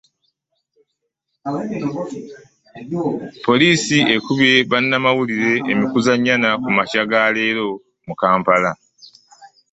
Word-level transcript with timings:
Poliisi 3.45 3.97
ekubye 4.13 4.53
bannamawulire 4.71 5.51
emikuza 5.71 6.13
nnyana 6.17 6.49
ku 6.61 6.69
makya 6.77 7.03
ga 7.11 7.21
leero 7.35 7.67
mu 8.07 8.13
Kampala. 8.21 8.71